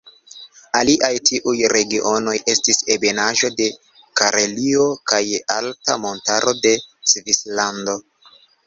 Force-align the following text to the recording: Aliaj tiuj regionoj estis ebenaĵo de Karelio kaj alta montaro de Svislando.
Aliaj 0.77 1.09
tiuj 1.29 1.53
regionoj 1.73 2.33
estis 2.55 2.81
ebenaĵo 2.97 3.53
de 3.61 3.69
Karelio 4.23 4.89
kaj 5.13 5.23
alta 5.61 6.03
montaro 6.09 6.59
de 6.67 6.77
Svislando. 7.15 8.03